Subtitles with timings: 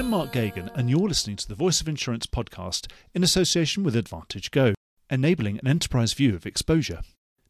[0.00, 3.94] I'm Mark Geoghegan, and you're listening to the Voice of Insurance podcast in association with
[3.94, 4.72] AdvantageGo,
[5.10, 7.02] enabling an enterprise view of exposure.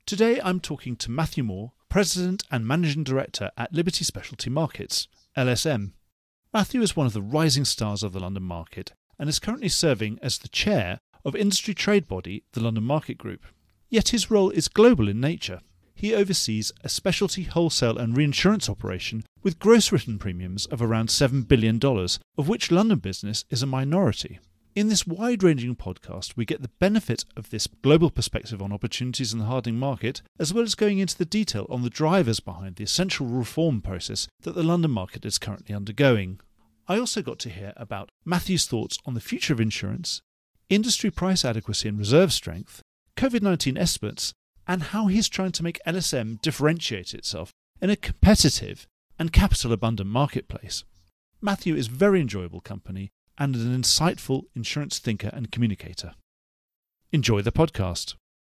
[0.04, 5.06] Today I'm talking to Matthew Moore, President and Managing Director at Liberty Specialty Markets,
[5.36, 5.92] LSM.
[6.52, 10.18] Matthew is one of the rising stars of the London market and is currently serving
[10.20, 13.46] as the chair of industry trade body, the London Market Group.
[13.90, 15.60] Yet his role is global in nature.
[16.00, 21.46] He oversees a specialty wholesale and reinsurance operation with gross written premiums of around $7
[21.46, 21.78] billion,
[22.38, 24.38] of which London business is a minority.
[24.74, 29.34] In this wide ranging podcast, we get the benefit of this global perspective on opportunities
[29.34, 32.76] in the hardening market, as well as going into the detail on the drivers behind
[32.76, 36.40] the essential reform process that the London market is currently undergoing.
[36.88, 40.22] I also got to hear about Matthew's thoughts on the future of insurance,
[40.70, 42.80] industry price adequacy and reserve strength,
[43.18, 44.32] COVID 19 estimates,
[44.70, 47.50] and how he's trying to make LSM differentiate itself
[47.82, 48.86] in a competitive
[49.18, 50.84] and capital abundant marketplace.
[51.40, 56.14] Matthew is very enjoyable company and an insightful insurance thinker and communicator.
[57.10, 58.14] Enjoy the podcast.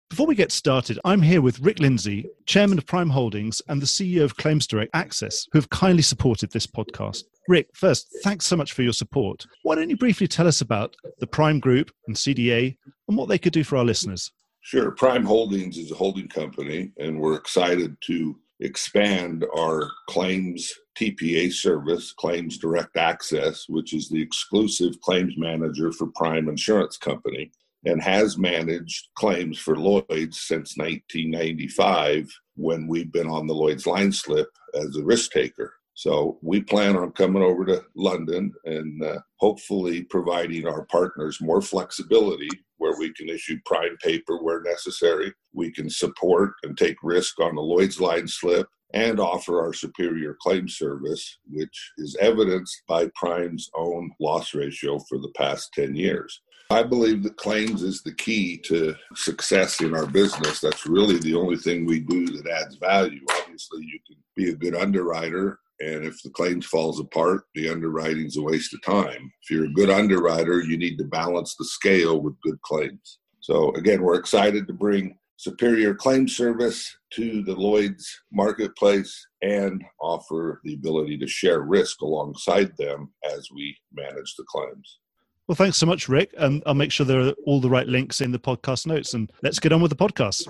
[0.08, 3.86] Before we get started, I'm here with Rick Lindsay, Chairman of Prime Holdings and the
[3.86, 7.24] CEO of Claims Direct Access, who have kindly supported this podcast.
[7.48, 9.44] Rick, first, thanks so much for your support.
[9.64, 12.76] Why don't you briefly tell us about the Prime Group and CDA
[13.08, 14.30] and what they could do for our listeners?
[14.64, 14.92] Sure.
[14.92, 22.14] Prime Holdings is a holding company, and we're excited to expand our claims TPA service,
[22.14, 27.52] Claims Direct Access, which is the exclusive claims manager for Prime Insurance Company
[27.84, 34.12] and has managed claims for Lloyd's since 1995 when we've been on the Lloyd's line
[34.12, 35.74] slip as a risk taker.
[35.92, 41.60] So we plan on coming over to London and uh, hopefully providing our partners more
[41.60, 45.32] flexibility where we can issue prime paper where necessary.
[45.52, 50.36] We can support and take risk on the Lloyd's line slip and offer our superior
[50.40, 56.40] claim service, which is evidenced by Prime's own loss ratio for the past 10 years.
[56.70, 60.60] I believe that claims is the key to success in our business.
[60.60, 63.20] That's really the only thing we do that adds value.
[63.42, 68.36] Obviously, you can be a good underwriter and if the claims falls apart, the underwriting's
[68.36, 69.32] a waste of time.
[69.42, 73.18] If you're a good underwriter, you need to balance the scale with good claims.
[73.40, 80.60] So again, we're excited to bring superior claim service to the Lloyd's marketplace and offer
[80.64, 85.00] the ability to share risk alongside them as we manage the claims.
[85.46, 86.32] Well, thanks so much, Rick.
[86.38, 89.12] And I'll make sure there are all the right links in the podcast notes.
[89.12, 90.48] And let's get on with the podcast.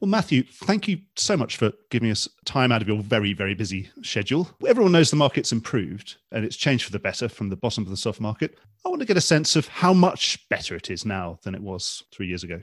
[0.00, 3.54] Well, Matthew, thank you so much for giving us time out of your very, very
[3.54, 4.48] busy schedule.
[4.64, 7.90] Everyone knows the market's improved and it's changed for the better from the bottom of
[7.90, 8.58] the soft market.
[8.86, 11.62] I want to get a sense of how much better it is now than it
[11.62, 12.60] was three years ago.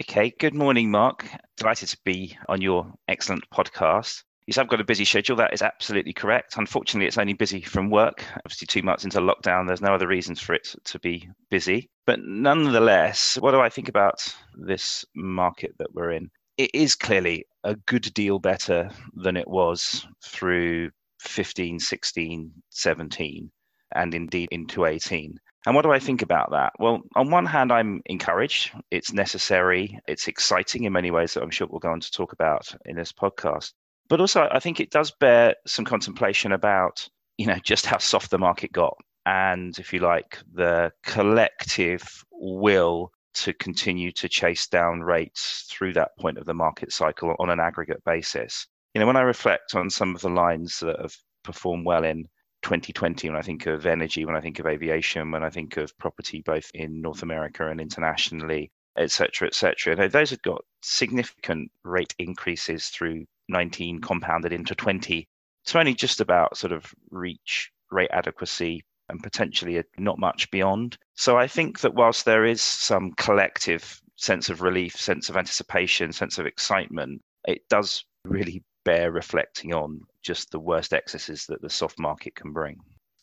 [0.00, 1.28] Okay, good morning, Mark.
[1.58, 4.22] Delighted to be on your excellent podcast.
[4.46, 5.36] Yes, I've got a busy schedule.
[5.36, 6.56] That is absolutely correct.
[6.56, 8.24] Unfortunately, it's only busy from work.
[8.46, 11.90] Obviously, two months into lockdown, there's no other reasons for it to be busy.
[12.06, 16.30] But nonetheless, what do I think about this market that we're in?
[16.56, 20.90] It is clearly a good deal better than it was through
[21.20, 23.50] 15, 16, 17,
[23.94, 25.38] and indeed into 18.
[25.64, 26.72] And what do I think about that?
[26.78, 28.72] Well, on one hand, I'm encouraged.
[28.90, 29.98] It's necessary.
[30.08, 32.96] It's exciting in many ways that I'm sure we'll go on to talk about in
[32.96, 33.72] this podcast.
[34.08, 37.08] But also, I think it does bear some contemplation about,
[37.38, 38.96] you know, just how soft the market got.
[39.24, 46.16] And if you like, the collective will to continue to chase down rates through that
[46.18, 48.66] point of the market cycle on an aggregate basis.
[48.94, 52.28] You know, when I reflect on some of the lines that have performed well in
[52.62, 55.96] 2020, when I think of energy, when I think of aviation, when I think of
[55.98, 61.70] property, both in North America and internationally, et cetera, et cetera, those have got significant
[61.84, 65.26] rate increases through 19 compounded into 20
[65.64, 68.82] to only just about sort of reach rate adequacy
[69.12, 70.98] and potentially not much beyond.
[71.14, 76.12] So I think that whilst there is some collective sense of relief, sense of anticipation,
[76.12, 81.70] sense of excitement, it does really bear reflecting on just the worst excesses that the
[81.70, 82.78] soft market can bring.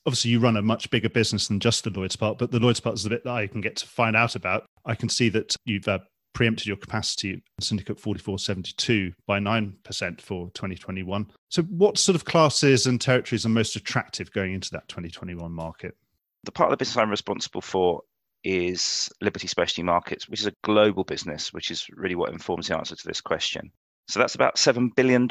[0.05, 2.79] Obviously, you run a much bigger business than just the Lloyd's part, but the Lloyd's
[2.79, 4.65] part is the bit that I can get to find out about.
[4.85, 5.99] I can see that you've uh,
[6.33, 13.01] preempted your capacity syndicate 4472 by 9% for 2021 so what sort of classes and
[13.01, 15.95] territories are most attractive going into that 2021 market?
[16.43, 18.01] The part of the business i'm responsible for
[18.43, 22.77] is liberty specialty markets which is a global business which is really what informs the
[22.77, 23.71] answer to this question.
[24.07, 25.27] So that's about $7 billion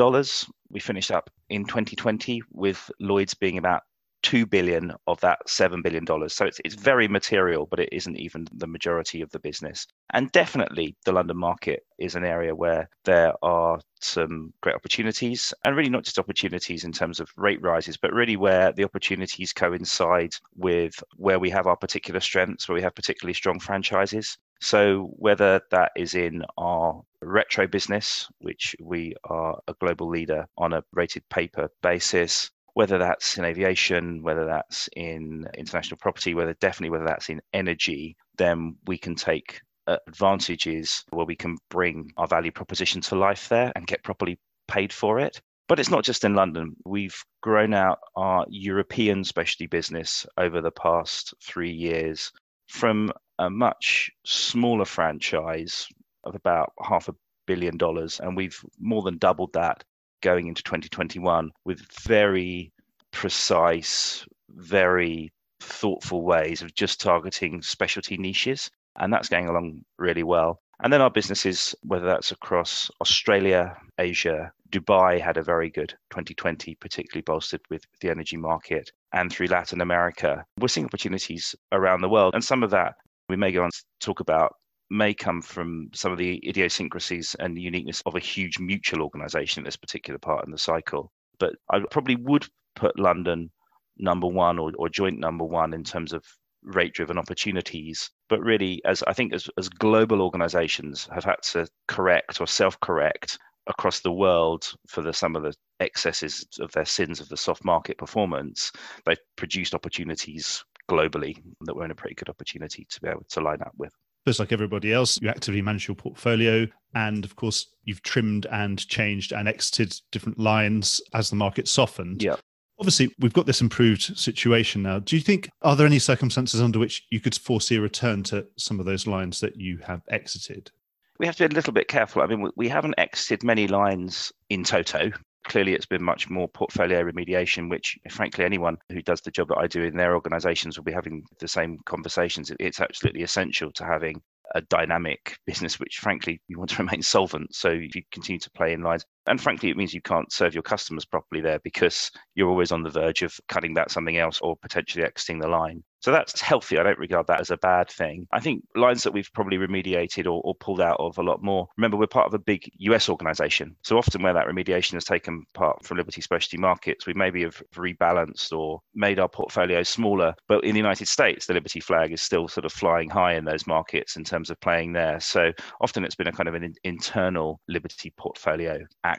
[0.71, 3.83] we finished up in 2020 with lloyd's being about
[4.23, 6.33] 2 billion of that 7 billion dollars.
[6.33, 9.87] So it's, it's very material but it isn't even the majority of the business.
[10.13, 15.77] And definitely the london market is an area where there are some great opportunities and
[15.77, 20.33] really not just opportunities in terms of rate rises but really where the opportunities coincide
[20.57, 24.39] with where we have our particular strengths where we have particularly strong franchises.
[24.61, 30.73] So whether that is in our retro business which we are a global leader on
[30.73, 36.91] a rated paper basis whether that's in aviation, whether that's in international property, whether definitely
[36.91, 42.53] whether that's in energy, then we can take advantages where we can bring our value
[42.53, 44.39] proposition to life there and get properly
[44.69, 45.41] paid for it.
[45.67, 46.77] But it's not just in London.
[46.85, 52.31] We've grown out our European specialty business over the past three years
[52.69, 53.11] from
[53.41, 55.89] a much smaller franchise
[56.23, 57.15] of about half a
[57.45, 59.83] billion dollars, and we've more than doubled that
[60.23, 62.73] going into 2021 with very
[63.13, 68.71] precise, very thoughtful ways of just targeting specialty niches.
[68.99, 70.61] And that's going along really well.
[70.83, 76.77] And then our businesses, whether that's across Australia, Asia, Dubai had a very good 2020,
[76.77, 80.45] particularly bolstered with the energy market, and through Latin America.
[80.59, 82.35] We're seeing opportunities around the world.
[82.35, 82.95] And some of that
[83.29, 84.55] we may go on to talk about
[84.91, 89.65] may come from some of the idiosyncrasies and uniqueness of a huge mutual organization at
[89.67, 91.13] this particular part in the cycle.
[91.39, 93.51] But I probably would put London
[93.99, 96.25] number one or, or joint number one in terms of
[96.63, 98.11] rate driven opportunities.
[98.29, 102.79] But really, as I think as, as global organizations have had to correct or self
[102.81, 107.37] correct across the world for the, some of the excesses of their sins of the
[107.37, 108.73] soft market performance,
[109.05, 113.41] they've produced opportunities globally that we're in a pretty good opportunity to be able to
[113.41, 113.93] line up with
[114.29, 116.67] just like everybody else, you actively manage your portfolio.
[116.95, 122.23] And of course, you've trimmed and changed and exited different lines as the market softened.
[122.23, 122.37] Yeah.
[122.79, 125.01] Obviously, we've got this improved situation now.
[125.01, 128.47] Do you think, are there any circumstances under which you could foresee a return to
[128.57, 130.71] some of those lines that you have exited?
[131.19, 132.23] We have to be a little bit careful.
[132.23, 135.11] I mean, we haven't exited many lines in toto
[135.49, 139.59] clearly it's been much more portfolio remediation which frankly anyone who does the job that
[139.59, 142.53] i do in their organizations will be having the same conversations.
[142.61, 144.21] It's absolutely essential to having
[144.55, 148.51] a dynamic business which frankly you want to remain solvent so if you continue to
[148.53, 152.11] play in lines and frankly it means you can't serve your customers properly there because
[152.35, 155.83] you're always on the verge of cutting back something else or potentially exiting the line
[156.01, 156.79] so that's healthy.
[156.79, 158.27] I don't regard that as a bad thing.
[158.33, 161.67] I think lines that we've probably remediated or, or, pulled out of a lot more.
[161.77, 163.75] Remember, we're part of a big US organization.
[163.83, 167.63] So often where that remediation has taken part from Liberty Specialty Markets, we maybe have
[167.75, 170.35] rebalanced or made our portfolio smaller.
[170.47, 173.45] But in the United States, the Liberty flag is still sort of flying high in
[173.45, 175.19] those markets in terms of playing there.
[175.21, 179.18] So often it's been a kind of an internal Liberty portfolio action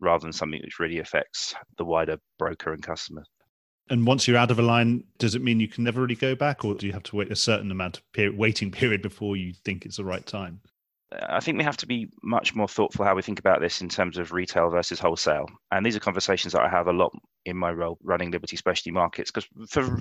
[0.00, 3.24] rather than something which really affects the wider broker and customer.
[3.90, 6.36] And once you're out of a line, does it mean you can never really go
[6.36, 9.36] back, or do you have to wait a certain amount of period, waiting period before
[9.36, 10.60] you think it's the right time?
[11.12, 13.80] Uh, I think we have to be much more thoughtful how we think about this
[13.80, 15.46] in terms of retail versus wholesale.
[15.72, 17.12] And these are conversations that I have a lot
[17.44, 20.00] in my role running Liberty Specialty Markets because for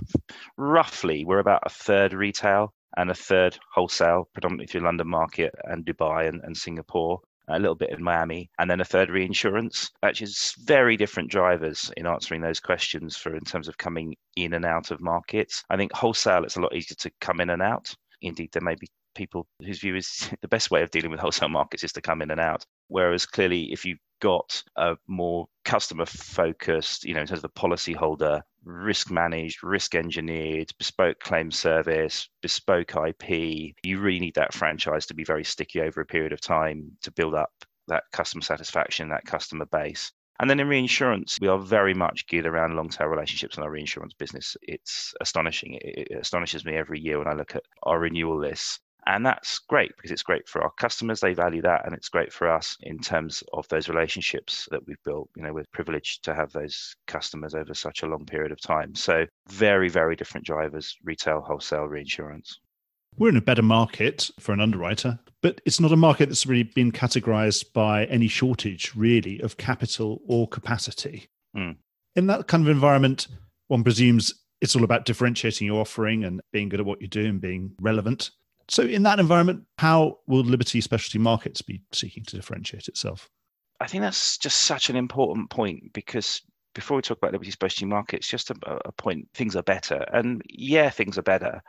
[0.57, 5.85] roughly we're about a third retail and a third wholesale, predominantly through London market and
[5.85, 9.89] Dubai and, and Singapore a little bit in Miami, and then a third reinsurance.
[10.03, 14.53] Actually, it's very different drivers in answering those questions for in terms of coming in
[14.53, 15.63] and out of markets.
[15.69, 17.93] I think wholesale, it's a lot easier to come in and out.
[18.21, 21.49] Indeed, there may be people whose view is the best way of dealing with wholesale
[21.49, 22.65] markets is to come in and out.
[22.87, 27.61] Whereas clearly, if you've got a more customer focused, you know, in terms of the
[27.61, 35.05] policyholder, risk managed, risk engineered, bespoke claim service, bespoke IP, you really need that franchise
[35.07, 37.51] to be very sticky over a period of time to build up
[37.87, 40.11] that customer satisfaction, that customer base.
[40.39, 43.69] And then in reinsurance, we are very much geared around long tail relationships in our
[43.71, 44.55] reinsurance business.
[44.61, 45.73] It's astonishing.
[45.81, 48.79] It, it astonishes me every year when I look at our renewal lists.
[49.09, 51.19] And that's great because it's great for our customers.
[51.19, 51.83] They value that.
[51.83, 55.31] And it's great for us in terms of those relationships that we've built.
[55.35, 58.93] You know, we're privileged to have those customers over such a long period of time.
[58.93, 62.59] So, very, very different drivers retail, wholesale, reinsurance.
[63.17, 66.61] We're in a better market for an underwriter, but it's not a market that's really
[66.61, 71.29] been categorized by any shortage, really, of capital or capacity.
[71.57, 71.77] Mm.
[72.15, 73.27] In that kind of environment,
[73.69, 77.25] one presumes it's all about differentiating your offering and being good at what you do
[77.25, 78.29] and being relevant.
[78.69, 83.29] So, in that environment, how will Liberty Specialty Markets be seeking to differentiate itself?
[83.79, 86.41] I think that's just such an important point because
[86.75, 90.05] before we talk about Liberty Specialty Markets, just a, a point things are better.
[90.13, 91.61] And yeah, things are better.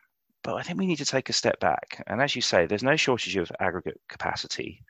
[0.43, 2.03] But I think we need to take a step back.
[2.07, 4.83] And as you say, there's no shortage of aggregate capacity.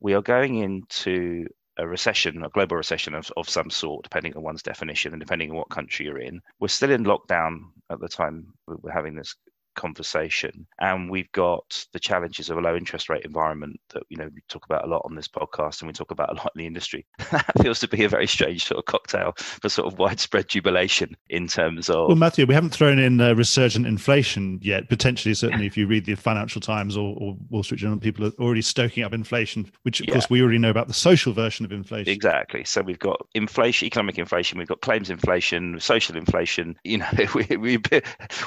[0.00, 1.46] We are going into
[1.78, 5.50] a recession, a global recession of, of some sort, depending on one's definition and depending
[5.50, 6.40] on what country you're in.
[6.58, 9.34] We're still in lockdown at the time we're having this
[9.74, 10.66] conversation.
[10.80, 14.42] And we've got the challenges of a low interest rate environment that, you know, we
[14.48, 16.66] talk about a lot on this podcast and we talk about a lot in the
[16.66, 17.06] industry.
[17.30, 21.16] that feels to be a very strange sort of cocktail for sort of widespread jubilation
[21.28, 22.08] in terms of.
[22.08, 24.88] Well, Matthew, we haven't thrown in uh, resurgent inflation yet.
[24.88, 28.32] Potentially, certainly, if you read the Financial Times or, or Wall Street Journal, people are
[28.38, 30.14] already stoking up inflation, which, of yeah.
[30.14, 32.12] course, we already know about the social version of inflation.
[32.12, 32.64] Exactly.
[32.64, 37.56] So we've got inflation, economic inflation, we've got claims inflation, social inflation, you know, we,
[37.56, 37.78] we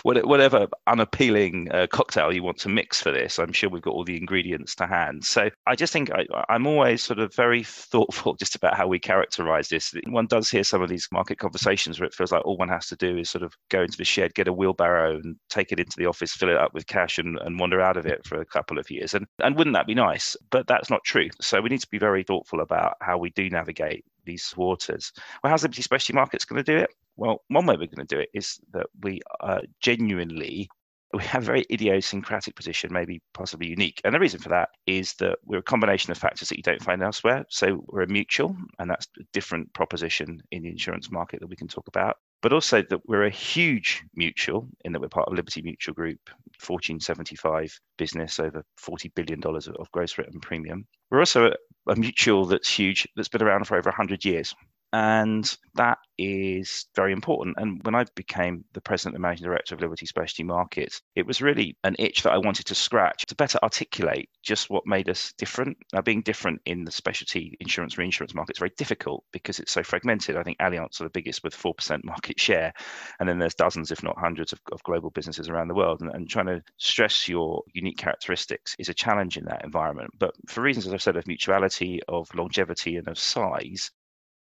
[0.04, 3.38] whatever unappealing appealing uh, cocktail you want to mix for this.
[3.38, 5.24] I'm sure we've got all the ingredients to hand.
[5.24, 9.00] So I just think I, I'm always sort of very thoughtful just about how we
[9.00, 9.94] characterize this.
[10.08, 12.88] One does hear some of these market conversations where it feels like all one has
[12.88, 15.80] to do is sort of go into the shed, get a wheelbarrow and take it
[15.80, 18.42] into the office, fill it up with cash and, and wander out of it for
[18.42, 19.14] a couple of years.
[19.14, 20.36] And, and wouldn't that be nice?
[20.50, 21.30] But that's not true.
[21.40, 25.12] So we need to be very thoughtful about how we do navigate these waters.
[25.44, 26.90] Well, how's Liberty Specialty Markets going to do it?
[27.18, 30.70] Well, one way we're going to do it is that we uh, genuinely
[31.14, 34.02] we have a very idiosyncratic position, maybe possibly unique.
[34.04, 36.82] And the reason for that is that we're a combination of factors that you don't
[36.82, 37.46] find elsewhere.
[37.50, 41.56] So we're a mutual, and that's a different proposition in the insurance market that we
[41.56, 42.18] can talk about.
[42.42, 46.20] But also that we're a huge mutual in that we're part of Liberty Mutual Group,
[46.60, 50.86] Fortune 75 business, over $40 billion of gross written premium.
[51.10, 54.54] We're also a, a mutual that's huge, that's been around for over 100 years.
[54.94, 57.58] And that is very important.
[57.58, 61.42] And when I became the president and managing director of Liberty Specialty Markets, it was
[61.42, 65.34] really an itch that I wanted to scratch to better articulate just what made us
[65.40, 65.78] different.
[65.94, 69.82] Now, being different in the specialty insurance reinsurance market is very difficult because it's so
[69.82, 70.38] fragmented.
[70.38, 72.72] I think Allianz are the biggest with 4% market share.
[73.20, 76.02] And then there's dozens, if not hundreds, of, of global businesses around the world.
[76.02, 80.12] And, and trying to stress your unique characteristics is a challenge in that environment.
[80.20, 83.90] But for reasons, as I've said, of mutuality, of longevity, and of size,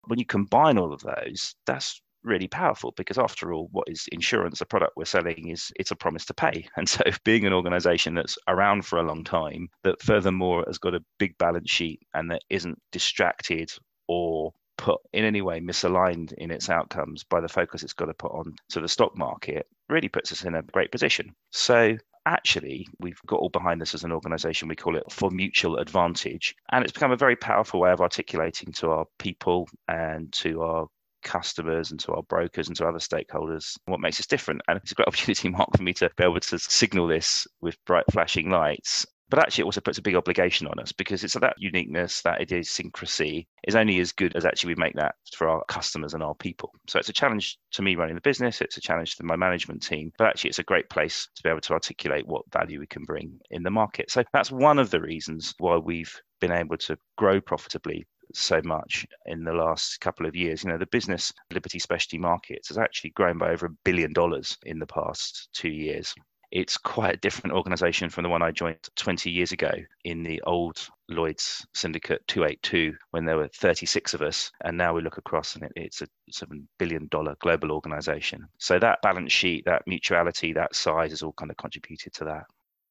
[0.07, 4.61] when you combine all of those, that's really powerful because after all what is insurance
[4.61, 6.67] a product we're selling is it's a promise to pay.
[6.77, 10.95] And so being an organization that's around for a long time that furthermore has got
[10.95, 13.73] a big balance sheet and that isn't distracted
[14.09, 18.15] or put in any way misaligned in its outcomes by the focus it's got to
[18.15, 21.35] put on to the stock market really puts us in a great position.
[21.51, 25.77] So actually we've got all behind this as an organization we call it for mutual
[25.77, 30.63] advantage and it's become a very powerful way of articulating to our people and to
[30.63, 30.87] our
[31.23, 34.61] customers and to our brokers and to other stakeholders what makes us different.
[34.69, 37.77] And it's a great opportunity mark for me to be able to signal this with
[37.87, 41.33] bright flashing lights but actually, it also puts a big obligation on us because it's
[41.33, 45.65] that uniqueness, that idiosyncrasy is only as good as actually we make that for our
[45.69, 46.71] customers and our people.
[46.87, 48.61] So it's a challenge to me running the business.
[48.61, 51.49] It's a challenge to my management team, but actually, it's a great place to be
[51.49, 54.11] able to articulate what value we can bring in the market.
[54.11, 59.07] So that's one of the reasons why we've been able to grow profitably so much
[59.25, 60.63] in the last couple of years.
[60.63, 64.59] You know, the business Liberty Specialty Markets has actually grown by over a billion dollars
[64.67, 66.15] in the past two years
[66.53, 69.73] it's quite a different organization from the one I joined 20 years ago
[70.05, 74.53] in the old Lloyd's Syndicate 282 when there were 36 of us.
[74.63, 78.47] And now we look across and it's a $7 billion global organization.
[78.59, 82.45] So that balance sheet, that mutuality, that size has all kind of contributed to that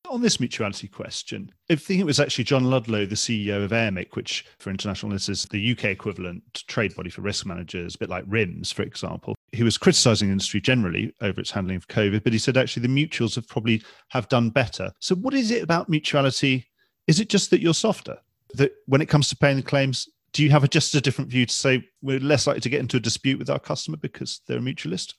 [0.10, 4.16] on this mutuality question, I think it was actually John Ludlow, the CEO of AIRMIC,
[4.16, 8.10] which for international listeners, is the UK equivalent trade body for risk managers, a bit
[8.10, 9.36] like RIMS, for example.
[9.52, 12.88] He was criticizing the industry generally over its handling of COVID, but he said actually
[12.88, 14.92] the mutuals have probably have done better.
[15.00, 16.68] So what is it about mutuality?
[17.08, 18.18] Is it just that you're softer?
[18.54, 21.30] That when it comes to paying the claims, do you have a, just a different
[21.30, 24.42] view to say we're less likely to get into a dispute with our customer because
[24.48, 25.16] they're a mutualist?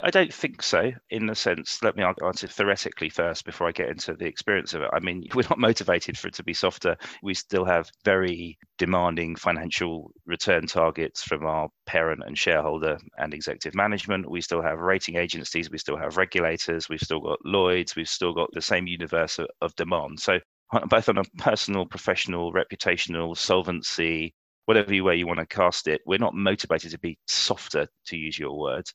[0.00, 3.90] I don't think so, in the sense, let me answer theoretically first before I get
[3.90, 4.90] into the experience of it.
[4.92, 6.96] I mean, we're not motivated for it to be softer.
[7.22, 13.76] We still have very demanding financial return targets from our parent and shareholder and executive
[13.76, 14.28] management.
[14.28, 18.32] We still have rating agencies, we still have regulators, we've still got Lloyds, we've still
[18.32, 20.18] got the same universe of, demand.
[20.18, 20.40] So,
[20.88, 24.34] both on a personal, professional, reputational, solvency,
[24.66, 28.38] whatever way you want to cast it, we're not motivated to be softer, to use
[28.38, 28.92] your words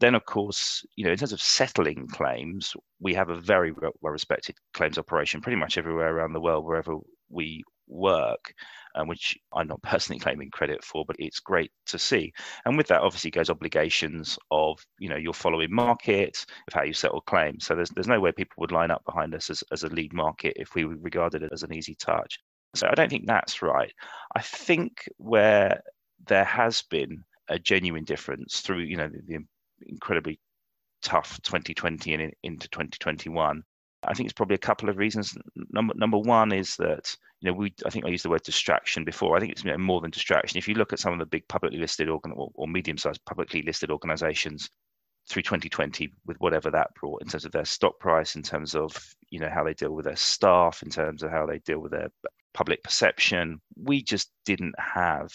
[0.00, 4.12] then of course you know in terms of settling claims we have a very well
[4.12, 6.96] respected claims operation pretty much everywhere around the world wherever
[7.30, 8.52] we work
[8.94, 12.32] um, which i'm not personally claiming credit for but it's great to see.
[12.64, 16.92] And with that obviously goes obligations of you know your following market of how you
[16.92, 17.66] settle claims.
[17.66, 20.12] So there's, there's no way people would line up behind us as, as a lead
[20.12, 22.38] market if we regarded it as an easy touch.
[22.74, 23.92] So i don't think that's right.
[24.36, 25.82] I think where
[26.26, 29.38] there has been a genuine difference through you know the
[29.86, 30.38] incredibly
[31.02, 33.62] tough 2020 and into 2021
[34.04, 35.36] I think it's probably a couple of reasons.
[35.72, 39.04] Number number one is that you know we I think I used the word distraction
[39.04, 39.36] before.
[39.36, 40.56] I think it's you know, more than distraction.
[40.56, 43.62] If you look at some of the big publicly listed organ or, or medium-sized publicly
[43.62, 44.70] listed organisations
[45.28, 48.96] through 2020 with whatever that brought in terms of their stock price, in terms of
[49.30, 51.92] you know how they deal with their staff, in terms of how they deal with
[51.92, 52.08] their
[52.54, 55.32] public perception, we just didn't have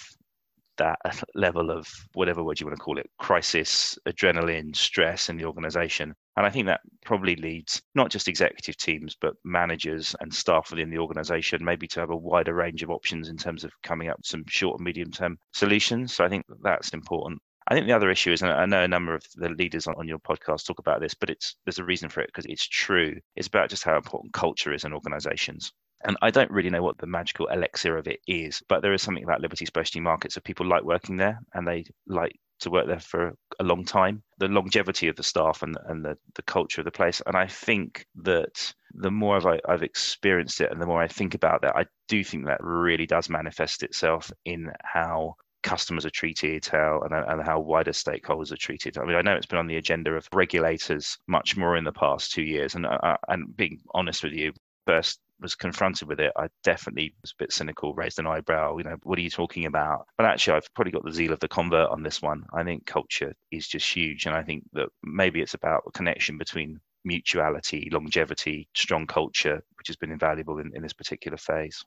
[0.77, 0.99] that
[1.35, 6.13] level of whatever word you want to call it crisis adrenaline stress in the organization
[6.37, 10.89] and i think that probably leads not just executive teams but managers and staff within
[10.89, 14.17] the organization maybe to have a wider range of options in terms of coming up
[14.17, 17.93] with some short and medium term solutions so i think that's important I think the
[17.93, 20.79] other issue is, and I know a number of the leaders on, your podcast talk
[20.79, 23.17] about this, but it's there's a reason for it because it's true.
[23.37, 25.71] It's about just how important culture is in organizations.
[26.05, 29.01] And I don't really know what the magical elixir of it is, but there is
[29.01, 32.87] something about Liberty Specialty Markets that people like working there and they like to work
[32.87, 34.23] there for a long time.
[34.39, 37.21] The longevity of the staff and, and the, the culture of the place.
[37.25, 41.35] And I think that the more I've, I've experienced it and the more I think
[41.35, 46.65] about that, I do think that really does manifest itself in how customers are treated,
[46.65, 48.97] how and, and, how wider stakeholders are treated.
[48.97, 51.91] I mean, I know it's been on the agenda of regulators much more in the
[51.91, 54.53] past two years, and uh, and being honest with you,
[54.85, 58.77] first was confronted with it, I definitely was a bit cynical, raised an eyebrow.
[58.77, 60.07] You know, what are you talking about?
[60.17, 62.43] But actually, I've probably got the zeal of the convert on this one.
[62.53, 66.39] I think culture is just huge, and I think that maybe it's about a connection
[66.39, 71.83] between mutuality, longevity, strong culture, which has been invaluable in, in this particular phase.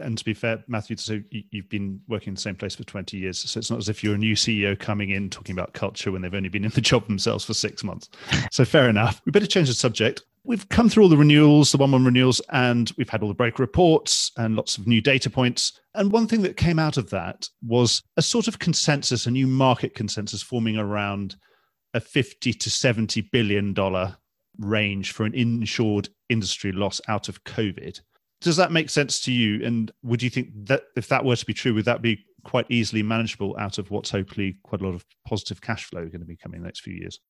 [0.00, 3.16] And to be fair, Matthew, so you've been working in the same place for 20
[3.16, 3.38] years.
[3.38, 6.22] So it's not as if you're a new CEO coming in talking about culture when
[6.22, 8.10] they've only been in the job themselves for six months.
[8.52, 9.22] So fair enough.
[9.24, 10.22] We better change the subject.
[10.42, 13.34] We've come through all the renewals, the one one renewals, and we've had all the
[13.34, 15.78] broker reports and lots of new data points.
[15.94, 19.46] And one thing that came out of that was a sort of consensus, a new
[19.46, 21.36] market consensus forming around
[21.92, 24.16] a 50 to 70 billion dollar
[24.58, 28.00] range for an insured industry loss out of COVID.
[28.40, 29.64] Does that make sense to you?
[29.64, 32.66] And would you think that if that were to be true, would that be quite
[32.70, 36.26] easily manageable out of what's hopefully quite a lot of positive cash flow going to
[36.26, 37.20] be coming in the next few years?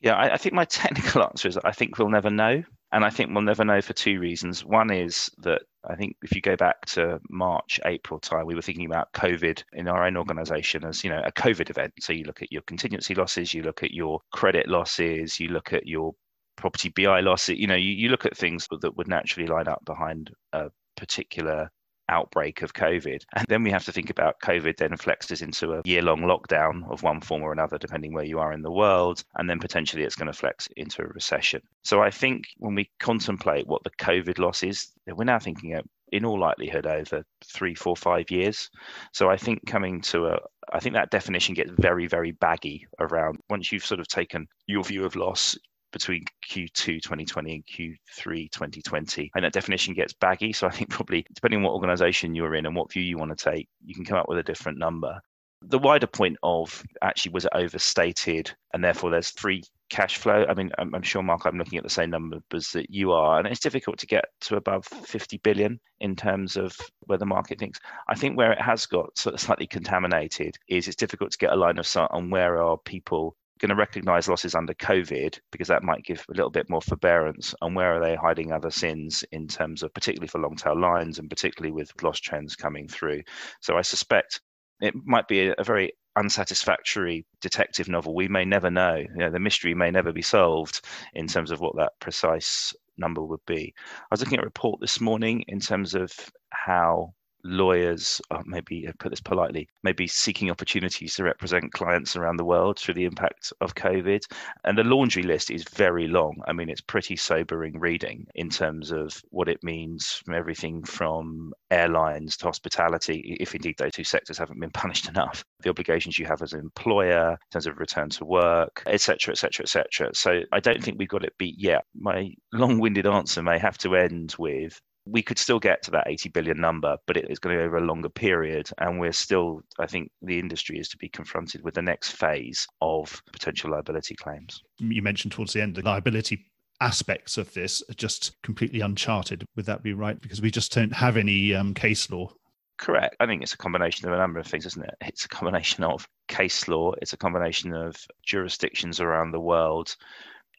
[0.00, 2.62] Yeah, I, I, think my technical answer is I think we'll never know.
[2.90, 4.64] And I think we'll never know for two reasons.
[4.64, 8.62] One is that I think if you go back to March, April time, we were
[8.62, 11.92] thinking about COVID in our own organization as, you know, a COVID event.
[12.00, 15.74] So you look at your contingency losses, you look at your credit losses, you look
[15.74, 16.14] at your
[16.56, 19.84] property BI losses, you know, you, you look at things that would naturally line up
[19.84, 21.70] behind a particular
[22.08, 23.24] outbreak of COVID.
[23.34, 26.90] And then we have to think about COVID then flexes into a year long lockdown
[26.90, 29.24] of one form or another, depending where you are in the world.
[29.36, 31.60] And then potentially it's going to flex into a recession.
[31.82, 35.84] So I think when we contemplate what the COVID loss is, we're now thinking of
[36.12, 38.70] in all likelihood over three, four, five years.
[39.12, 40.38] So I think coming to a,
[40.72, 44.84] I think that definition gets very, very baggy around once you've sort of taken your
[44.84, 45.56] view of loss,
[45.92, 49.30] between Q2 2020 and Q3 2020.
[49.34, 50.52] And that definition gets baggy.
[50.52, 53.36] So I think probably depending on what organization you're in and what view you want
[53.36, 55.20] to take, you can come up with a different number.
[55.62, 60.44] The wider point of actually was it overstated and therefore there's free cash flow.
[60.48, 63.38] I mean, I'm, I'm, sure, Mark, I'm looking at the same numbers that you are,
[63.38, 67.58] and it's difficult to get to above 50 billion in terms of where the market
[67.58, 67.80] thinks.
[68.08, 71.52] I think where it has got sort of slightly contaminated is it's difficult to get
[71.52, 75.68] a line of sight on where are people going to recognize losses under COVID because
[75.68, 79.24] that might give a little bit more forbearance and where are they hiding other sins
[79.32, 83.22] in terms of particularly for long tail lines and particularly with loss trends coming through.
[83.60, 84.40] So I suspect
[84.80, 88.14] it might be a, very unsatisfactory detective novel.
[88.14, 88.96] We may never know.
[88.96, 93.22] You know, the mystery may never be solved in terms of what that precise number
[93.22, 93.74] would be.
[93.78, 96.12] I was looking at a report this morning in terms of
[96.50, 102.36] how lawyers, uh, maybe uh, put this politely, maybe seeking opportunities to represent clients around
[102.36, 104.22] the world through the impact of COVID.
[104.64, 106.36] And the laundry list is very long.
[106.46, 111.52] I mean, it's pretty sobering reading in terms of what it means from everything from
[111.70, 116.26] airlines to hospitality, if indeed those two sectors haven't been punished enough, the obligations you
[116.26, 120.10] have as an employer in terms of return to work, etc., etc., etc.
[120.14, 121.84] So I don't think we've got it beat yet.
[121.94, 126.28] My long-winded answer may have to end with we could still get to that 80
[126.30, 128.68] billion number, but it is going to be over a longer period.
[128.78, 132.66] And we're still, I think, the industry is to be confronted with the next phase
[132.80, 134.62] of potential liability claims.
[134.78, 136.46] You mentioned towards the end the liability
[136.80, 139.44] aspects of this are just completely uncharted.
[139.56, 140.20] Would that be right?
[140.20, 142.32] Because we just don't have any um, case law.
[142.76, 143.16] Correct.
[143.18, 144.94] I think it's a combination of a number of things, isn't it?
[145.00, 149.96] It's a combination of case law, it's a combination of jurisdictions around the world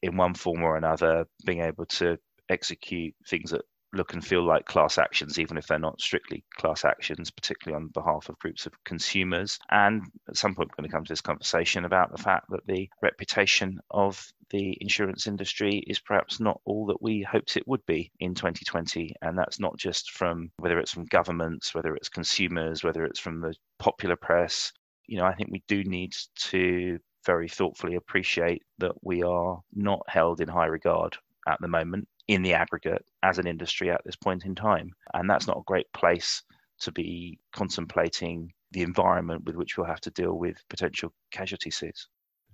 [0.01, 2.17] in one form or another being able to
[2.49, 3.61] execute things that
[3.93, 7.89] look and feel like class actions, even if they're not strictly class actions, particularly on
[7.89, 9.59] behalf of groups of consumers.
[9.69, 12.65] And at some point, we're going to come to this conversation about the fact that
[12.67, 17.85] the reputation of the insurance industry is perhaps not all that we hoped it would
[17.85, 19.15] be in 2020.
[19.21, 23.41] And that's not just from whether it's from governments, whether it's consumers, whether it's from
[23.41, 24.71] the popular press.
[25.07, 26.13] You know, I think we do need
[26.49, 32.07] to very thoughtfully appreciate that we are not held in high regard at the moment
[32.27, 34.91] in the aggregate as an industry at this point in time.
[35.13, 36.43] And that's not a great place
[36.81, 42.07] to be contemplating the environment with which we'll have to deal with potential casualty suits.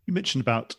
[0.06, 0.76] You mentioned about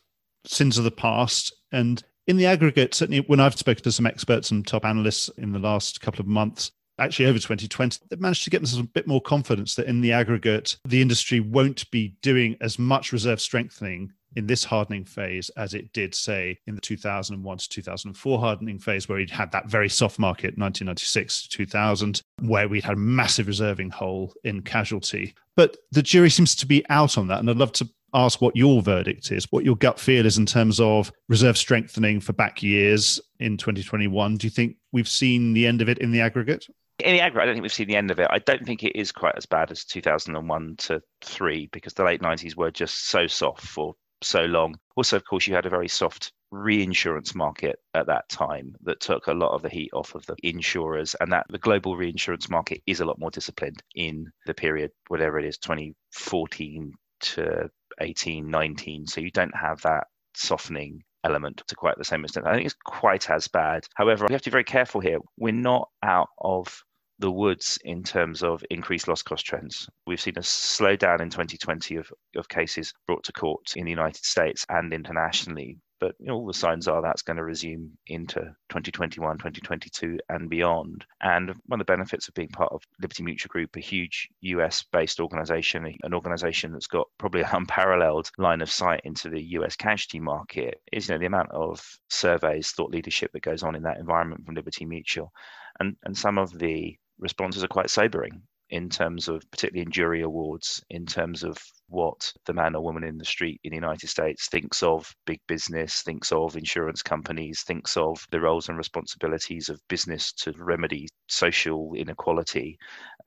[0.46, 1.54] sins of the past.
[1.72, 5.52] And in the aggregate, certainly when I've spoken to some experts and top analysts in
[5.52, 9.06] the last couple of months, actually over 2020, they've managed to get themselves a bit
[9.06, 14.12] more confidence that in the aggregate, the industry won't be doing as much reserve strengthening
[14.34, 19.08] in this hardening phase as it did, say, in the 2001 to 2004 hardening phase,
[19.08, 23.46] where we'd had that very soft market, 1996 to 2000, where we'd had a massive
[23.46, 25.34] reserving hole in casualty.
[25.56, 27.40] But the jury seems to be out on that.
[27.40, 30.46] And I'd love to ask what your verdict is, what your gut feel is in
[30.46, 34.36] terms of reserve strengthening for back years in 2021.
[34.36, 36.66] Do you think we've seen the end of it in the aggregate?
[36.98, 38.28] in the aggregate, I don't think we've seen the end of it.
[38.30, 42.22] I don't think it is quite as bad as 2001 to 3 because the late
[42.22, 44.76] 90s were just so soft for so long.
[44.96, 49.26] Also, of course, you had a very soft reinsurance market at that time that took
[49.26, 52.80] a lot of the heat off of the insurers and that the global reinsurance market
[52.86, 57.68] is a lot more disciplined in the period whatever it is 2014 to
[58.00, 62.46] 18 19 so you don't have that softening element to quite the same extent.
[62.46, 63.86] I think it's quite as bad.
[63.94, 65.18] However we have to be very careful here.
[65.36, 66.82] We're not out of
[67.18, 69.88] the woods in terms of increased loss cost trends.
[70.06, 74.24] We've seen a slowdown in 2020 of, of cases brought to court in the United
[74.24, 75.78] States and internationally.
[75.98, 80.50] But you know, all the signs are that's going to resume into 2021, 2022, and
[80.50, 81.06] beyond.
[81.22, 84.82] And one of the benefits of being part of Liberty Mutual Group, a huge US
[84.92, 89.74] based organization, an organization that's got probably an unparalleled line of sight into the US
[89.74, 93.84] casualty market, is you know, the amount of surveys, thought leadership that goes on in
[93.84, 95.32] that environment from Liberty Mutual.
[95.80, 100.22] And, and some of the responses are quite sobering in terms of particularly in jury
[100.22, 101.56] awards, in terms of
[101.88, 105.40] what the man or woman in the street in the United States thinks of big
[105.46, 111.06] business, thinks of insurance companies, thinks of the roles and responsibilities of business to remedy
[111.28, 112.76] social inequality.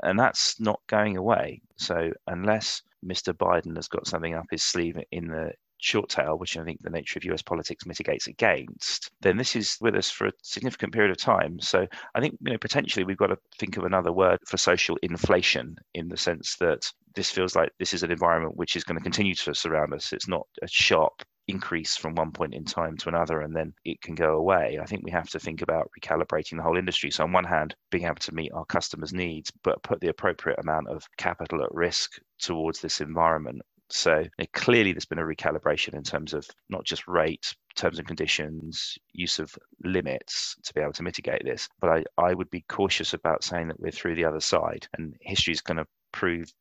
[0.03, 1.61] And that's not going away.
[1.77, 3.33] So unless Mr.
[3.33, 6.89] Biden has got something up his sleeve in the short tail, which I think the
[6.89, 11.11] nature of US politics mitigates against, then this is with us for a significant period
[11.11, 11.59] of time.
[11.59, 14.97] So I think you know potentially we've got to think of another word for social
[15.01, 18.97] inflation in the sense that this feels like this is an environment which is going
[18.97, 20.13] to continue to surround us.
[20.13, 23.99] It's not a sharp increase from one point in time to another and then it
[24.01, 24.77] can go away.
[24.81, 27.09] I think we have to think about recalibrating the whole industry.
[27.09, 30.59] So, on one hand, being able to meet our customers' needs, but put the appropriate
[30.59, 33.61] amount of capital at risk towards this environment.
[33.91, 34.23] So
[34.53, 39.39] clearly, there's been a recalibration in terms of not just rate, terms and conditions, use
[39.39, 41.67] of limits to be able to mitigate this.
[41.79, 44.87] But I, I would be cautious about saying that we're through the other side.
[44.93, 46.53] And history is going to prove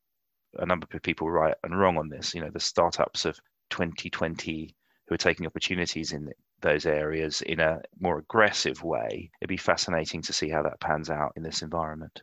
[0.57, 2.33] a number of people right and wrong on this.
[2.33, 3.39] You know, the startups of
[3.69, 4.75] 2020
[5.07, 9.31] who are taking opportunities in those areas in a more aggressive way.
[9.39, 12.21] It'd be fascinating to see how that pans out in this environment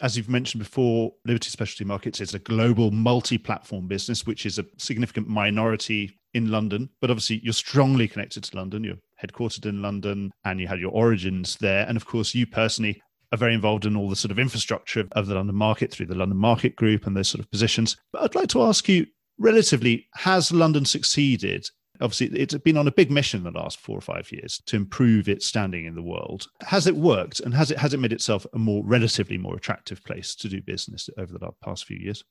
[0.00, 4.58] as you've mentioned before, Liberty Specialty Markets is a global multi platform business, which is
[4.58, 6.90] a significant minority in London.
[7.00, 8.84] But obviously, you're strongly connected to London.
[8.84, 11.86] You're headquartered in London and you had your origins there.
[11.86, 15.26] And of course, you personally are very involved in all the sort of infrastructure of
[15.26, 17.96] the London market through the London Market Group and those sort of positions.
[18.12, 19.06] But I'd like to ask you
[19.38, 21.66] relatively, has London succeeded
[22.00, 25.28] obviously it's been on a big mission the last four or five years to improve
[25.28, 26.46] its standing in the world.
[26.62, 30.02] Has it worked, and has it has it made itself a more relatively more attractive
[30.04, 32.24] place to do business over the past few years?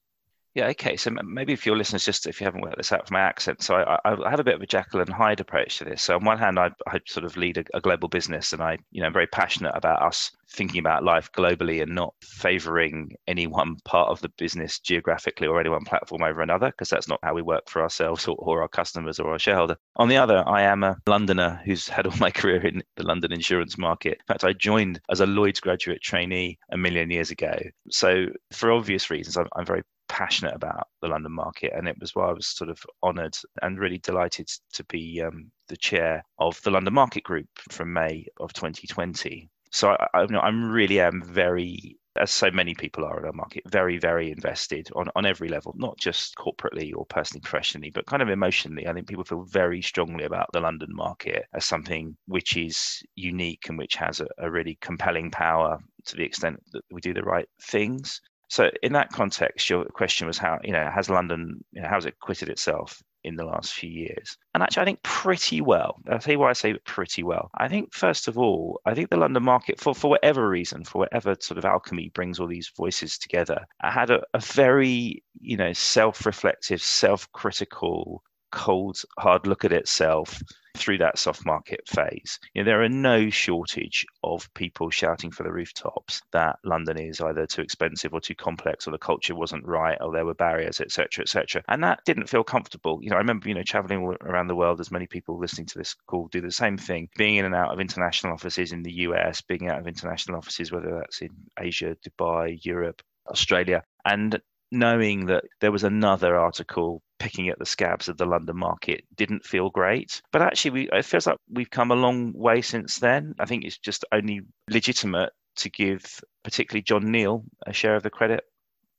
[0.55, 0.97] Yeah, okay.
[0.97, 3.61] So maybe if your listeners just if you haven't worked this out from my accent,
[3.61, 6.01] so I, I have a bit of a Jekyll and Hyde approach to this.
[6.01, 8.79] So on one hand, I, I sort of lead a, a, global business, and I,
[8.91, 13.45] you know, I'm very passionate about us thinking about life globally and not favouring any
[13.45, 17.19] one part of the business geographically or any one platform over another, because that's not
[17.21, 19.77] how we work for ourselves or, or our customers or our shareholder.
[19.97, 23.31] On the other, I am a Londoner who's had all my career in the London
[23.31, 24.13] insurance market.
[24.13, 27.55] In fact, I joined as a Lloyd's graduate trainee a million years ago.
[27.91, 32.13] So for obvious reasons, I'm, I'm very passionate about the London market, and it was
[32.15, 36.61] why I was sort of honoured and really delighted to be um, the chair of
[36.63, 39.49] the London Market Group from May of 2020.
[39.71, 43.25] So I, I, you know, I'm really am very as so many people are in
[43.25, 47.91] our market, very, very invested on, on every level, not just corporately or personally, professionally,
[47.91, 48.87] but kind of emotionally.
[48.87, 53.69] I think people feel very strongly about the London market as something which is unique
[53.69, 57.23] and which has a, a really compelling power to the extent that we do the
[57.23, 58.21] right things.
[58.49, 62.19] So in that context, your question was how you know has London you know, it
[62.19, 64.37] quitted itself in the last few years?
[64.53, 65.97] And actually, I think pretty well.
[66.09, 67.49] I'll tell you why I say pretty well.
[67.55, 70.99] I think first of all, I think the London market, for for whatever reason, for
[70.99, 75.57] whatever sort of alchemy brings all these voices together, I had a, a very you
[75.57, 80.41] know self-reflective, self-critical cold, hard look at itself
[80.77, 82.39] through that soft market phase.
[82.53, 87.21] You know, there are no shortage of people shouting for the rooftops that London is
[87.21, 90.79] either too expensive or too complex, or the culture wasn't right, or there were barriers,
[90.79, 91.63] etc., etc.
[91.67, 92.99] And that didn't feel comfortable.
[93.01, 95.77] You know, I remember you know traveling around the world, as many people listening to
[95.77, 98.93] this call do the same thing, being in and out of international offices in the
[99.07, 104.39] US, being out of international offices, whether that's in Asia, Dubai, Europe, Australia, and
[104.71, 109.45] knowing that there was another article picking at the scabs of the London market didn't
[109.45, 110.21] feel great.
[110.31, 113.35] But actually, we, it feels like we've come a long way since then.
[113.39, 118.09] I think it's just only legitimate to give, particularly John Neal, a share of the
[118.09, 118.43] credit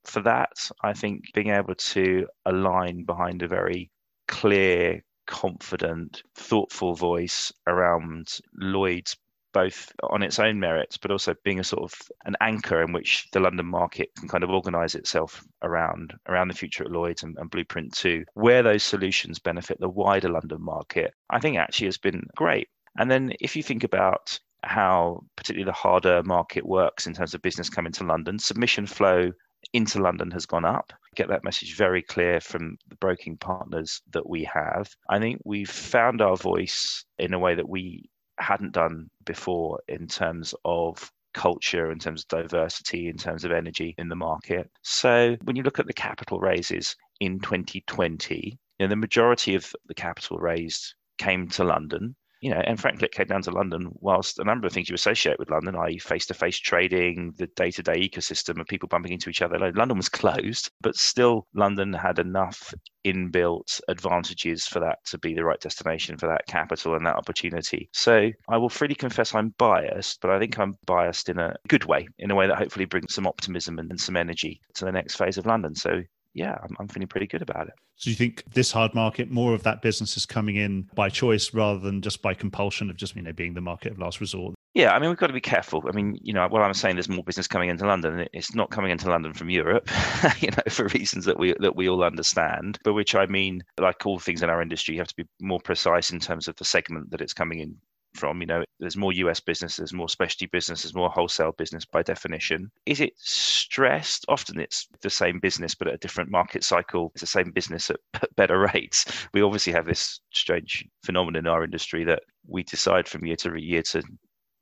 [0.04, 0.70] for that.
[0.82, 3.90] I think being able to align behind a very
[4.28, 9.16] clear, confident, thoughtful voice around Lloyd's
[9.52, 13.28] both on its own merits, but also being a sort of an anchor in which
[13.32, 17.36] the London market can kind of organise itself around around the future at Lloyd's and,
[17.38, 21.14] and Blueprint Two, where those solutions benefit the wider London market.
[21.28, 22.68] I think actually has been great.
[22.98, 27.42] And then if you think about how particularly the harder market works in terms of
[27.42, 29.32] business coming to London, submission flow
[29.72, 30.92] into London has gone up.
[31.14, 34.90] Get that message very clear from the broking partners that we have.
[35.08, 38.08] I think we've found our voice in a way that we
[38.40, 43.94] hadn't done before in terms of culture, in terms of diversity, in terms of energy
[43.98, 44.70] in the market.
[44.82, 49.72] So when you look at the capital raises in 2020, you know, the majority of
[49.86, 53.90] the capital raised came to London you know, and frankly, it came down to London.
[54.00, 58.60] Whilst a number of things you associate with London, i.e., face-to-face trading, the day-to-day ecosystem
[58.60, 62.72] of people bumping into each other, London was closed, but still, London had enough
[63.04, 67.88] inbuilt advantages for that to be the right destination for that capital and that opportunity.
[67.92, 71.84] So I will freely confess I'm biased, but I think I'm biased in a good
[71.84, 74.92] way, in a way that hopefully brings some optimism and, and some energy to the
[74.92, 75.74] next phase of London.
[75.74, 76.02] So
[76.34, 77.74] yeah, I'm, I'm feeling pretty good about it.
[77.96, 81.08] So do you think this hard market, more of that business is coming in by
[81.08, 84.20] choice rather than just by compulsion of just, you know, being the market of last
[84.20, 84.54] resort?
[84.72, 85.82] Yeah, I mean, we've got to be careful.
[85.88, 88.70] I mean, you know, while I'm saying there's more business coming into London, it's not
[88.70, 89.90] coming into London from Europe,
[90.38, 92.78] you know, for reasons that we that we all understand.
[92.84, 95.58] But which I mean, like all things in our industry, you have to be more
[95.58, 97.76] precise in terms of the segment that it's coming in
[98.14, 98.40] from.
[98.40, 102.02] You know, there's more US business, there's more specialty business, there's more wholesale business by
[102.02, 102.70] definition.
[102.86, 104.24] Is it stressed?
[104.28, 107.10] Often it's the same business, but at a different market cycle.
[107.14, 108.00] It's the same business at
[108.36, 109.04] better rates.
[109.34, 113.60] We obviously have this strange phenomenon in our industry that we decide from year to
[113.60, 114.02] year to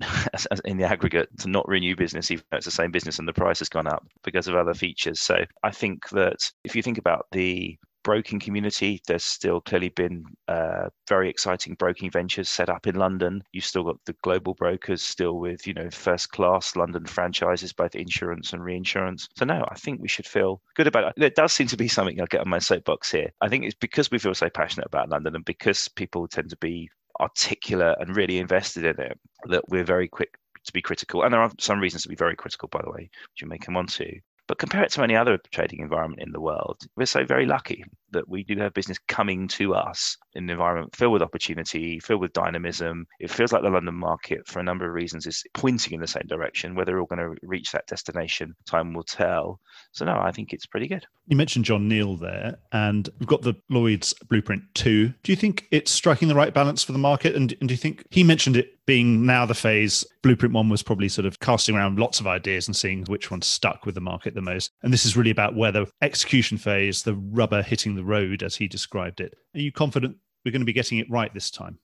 [0.65, 3.33] in the aggregate to not renew business even though it's the same business and the
[3.33, 5.35] price has gone up because of other features so
[5.65, 7.77] i think that if you think about the
[8.09, 9.03] broking community.
[9.07, 13.43] There's still clearly been uh, very exciting broking ventures set up in London.
[13.53, 17.95] You've still got the global brokers still with, you know, first class London franchises, both
[17.95, 19.29] insurance and reinsurance.
[19.37, 21.13] So no, I think we should feel good about it.
[21.19, 23.31] There does seem to be something I'll get on my soapbox here.
[23.43, 26.57] I think it's because we feel so passionate about London and because people tend to
[26.57, 26.89] be
[27.21, 29.19] articulate and really invested in it
[29.51, 31.25] that we're very quick to be critical.
[31.25, 33.59] And there are some reasons to be very critical, by the way, which you may
[33.59, 34.19] come on to.
[34.49, 37.85] But compare it to any other trading environment in the world, we're so very lucky
[38.11, 42.33] that we do have business coming to us an environment filled with opportunity, filled with
[42.33, 43.07] dynamism.
[43.21, 46.07] It feels like the London market, for a number of reasons, is pointing in the
[46.07, 46.75] same direction.
[46.75, 49.61] Whether we're all going to reach that destination, time will tell.
[49.93, 51.05] So, no, I think it's pretty good.
[51.27, 55.09] You mentioned John Neal there, and we've got the Lloyd's Blueprint 2.
[55.23, 57.35] Do you think it's striking the right balance for the market?
[57.35, 60.83] And, and do you think he mentioned it being now the phase blueprint one was
[60.83, 64.01] probably sort of casting around lots of ideas and seeing which one stuck with the
[64.01, 67.95] market the most and this is really about where the execution phase the rubber hitting
[67.95, 70.17] the road as he described it are you confident
[70.49, 71.79] we're going to be getting it right this time.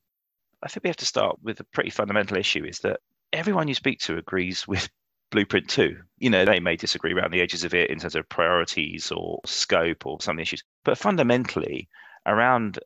[0.63, 3.01] I think we have to start with a pretty fundamental issue is that
[3.31, 4.89] everyone you speak to agrees with
[5.31, 8.29] blueprint 2 you know they may disagree around the edges of it in terms of
[8.29, 11.89] priorities or scope or some issues but fundamentally
[12.25, 12.79] around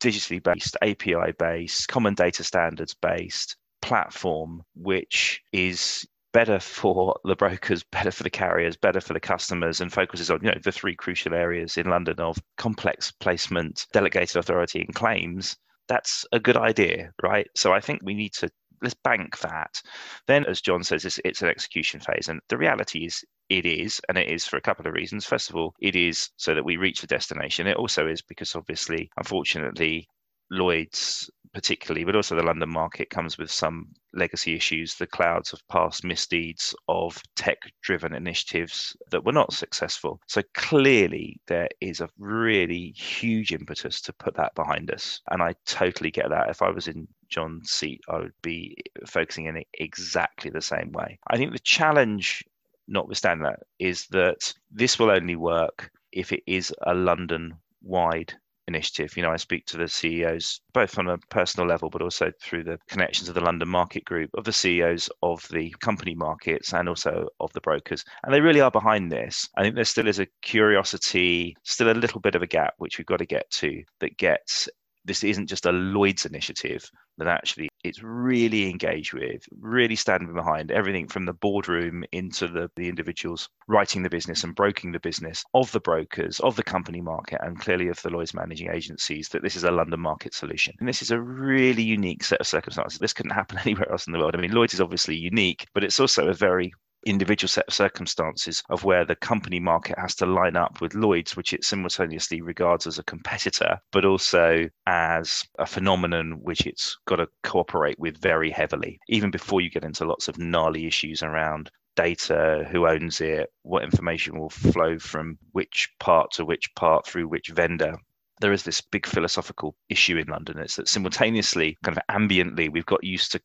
[0.00, 7.84] digitally based api based common data standards based platform which is better for the brokers,
[7.84, 10.94] better for the carriers, better for the customers, and focuses on you know the three
[10.94, 15.56] crucial areas in London of complex placement, delegated authority, and claims.
[15.88, 17.46] That's a good idea, right?
[17.54, 18.50] So I think we need to
[18.82, 19.80] let's bank that.
[20.26, 22.28] Then, as John says, it's, it's an execution phase.
[22.28, 25.24] And the reality is, it is, and it is for a couple of reasons.
[25.24, 27.66] First of all, it is so that we reach the destination.
[27.66, 30.08] It also is because, obviously, unfortunately,
[30.50, 35.66] Lloyd's particularly, but also the London market comes with some legacy issues, the clouds of
[35.68, 40.20] past misdeeds of tech driven initiatives that were not successful.
[40.26, 45.20] So clearly, there is a really huge impetus to put that behind us.
[45.30, 46.50] And I totally get that.
[46.50, 51.18] If I was in John's seat, I would be focusing in exactly the same way.
[51.28, 52.44] I think the challenge,
[52.88, 58.34] notwithstanding that, is that this will only work if it is a London wide
[58.68, 59.16] initiative.
[59.16, 62.64] You know, I speak to the CEOs both on a personal level, but also through
[62.64, 66.88] the connections of the London Market Group, of the CEOs of the company markets, and
[66.88, 68.04] also of the brokers.
[68.22, 69.48] And they really are behind this.
[69.56, 72.98] I think there still is a curiosity, still a little bit of a gap, which
[72.98, 74.68] we've got to get to, that gets
[75.04, 76.88] this isn't just a Lloyd's initiative,
[77.18, 82.70] that actually it's really engaged with, really standing behind everything from the boardroom into the,
[82.76, 87.00] the individuals writing the business and broking the business of the brokers, of the company
[87.00, 90.74] market, and clearly of the Lloyd's managing agencies that this is a London market solution.
[90.80, 92.98] And this is a really unique set of circumstances.
[92.98, 94.34] This couldn't happen anywhere else in the world.
[94.34, 96.72] I mean, Lloyd's is obviously unique, but it's also a very
[97.06, 101.36] individual set of circumstances of where the company market has to line up with Lloyd's,
[101.36, 107.16] which it simultaneously regards as a competitor, but also as a phenomenon which it's got
[107.16, 111.70] to cooperate with very heavily, even before you get into lots of gnarly issues around
[111.96, 117.28] data, who owns it, what information will flow from which part to which part through
[117.28, 117.96] which vendor
[118.40, 120.58] there is this big philosophical issue in London.
[120.58, 123.40] It's that simultaneously, kind of ambiently, we've got used to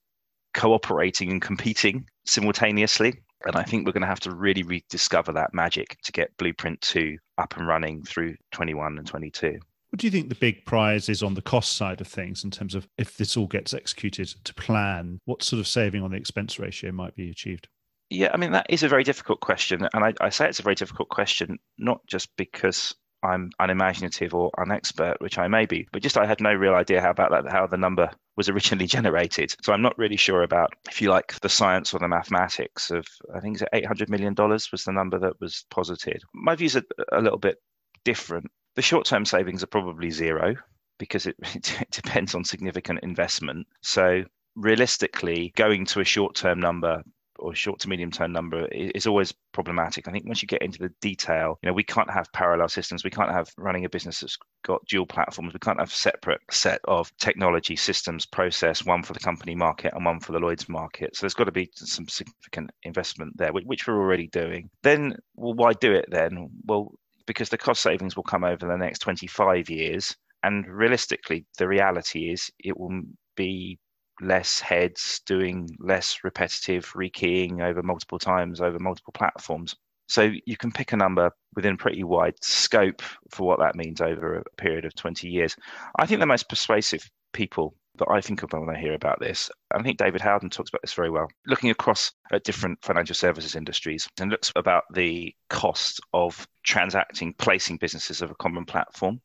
[0.53, 3.21] cooperating and competing simultaneously.
[3.45, 6.81] And I think we're going to have to really rediscover that magic to get Blueprint
[6.81, 9.59] 2 up and running through 21 and 22.
[9.89, 12.51] What do you think the big prize is on the cost side of things in
[12.51, 16.17] terms of if this all gets executed to plan, what sort of saving on the
[16.17, 17.67] expense ratio might be achieved?
[18.11, 19.87] Yeah, I mean, that is a very difficult question.
[19.93, 24.51] And I, I say it's a very difficult question, not just because I'm unimaginative or
[24.57, 27.51] unexpert, which I may be, but just I had no real idea how about that,
[27.51, 29.53] how the number was originally generated.
[29.61, 33.05] So I'm not really sure about, if you like, the science or the mathematics of,
[33.35, 36.23] I think it's $800 million was the number that was posited.
[36.33, 37.61] My views are a little bit
[38.05, 38.49] different.
[38.75, 40.55] The short term savings are probably zero
[40.97, 43.67] because it, it depends on significant investment.
[43.81, 44.23] So
[44.55, 47.03] realistically, going to a short term number
[47.39, 50.07] or short to medium term number is always problematic.
[50.07, 53.03] I think once you get into the detail, you know, we can't have parallel systems.
[53.03, 55.53] We can't have running a business that's got dual platforms.
[55.53, 60.05] We can't have separate set of technology systems process, one for the company market and
[60.05, 61.15] one for the Lloyd's market.
[61.15, 64.69] So there's got to be some significant investment there, which we're already doing.
[64.83, 66.49] Then, well, why do it then?
[66.65, 66.93] Well,
[67.25, 70.15] because the cost savings will come over the next 25 years.
[70.41, 73.01] And realistically, the reality is it will
[73.35, 73.77] be
[74.21, 79.75] less heads doing less repetitive rekeying over multiple times over multiple platforms.
[80.07, 84.37] So you can pick a number within pretty wide scope for what that means over
[84.37, 85.55] a period of 20 years.
[85.97, 89.51] I think the most persuasive people that I think of when I hear about this,
[89.71, 93.55] I think David Howden talks about this very well, looking across at different financial services
[93.55, 99.21] industries and looks about the cost of transacting, placing businesses of a common platform.